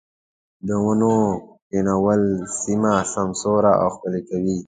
د 0.67 0.69
ونو 0.85 1.15
کښېنول 1.69 2.21
سيمه 2.61 2.93
سمسوره 3.13 3.71
او 3.81 3.87
ښکلې 3.93 4.21
کوي. 4.29 4.57